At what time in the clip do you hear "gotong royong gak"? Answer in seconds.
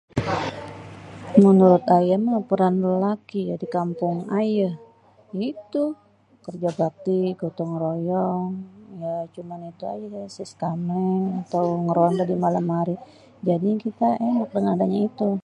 7.41-9.23